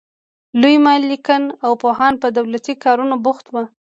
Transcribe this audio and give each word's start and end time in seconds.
لوی 0.61 0.75
مالکین 0.87 1.43
او 1.65 1.71
پوهان 1.81 2.13
په 2.21 2.27
دولتي 2.37 2.73
کارونو 2.83 3.15
بوخت 3.25 3.45
وو. 3.49 3.63